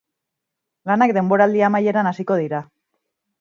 [0.91, 2.63] Lanak denboraldi amaieran hasiko dira.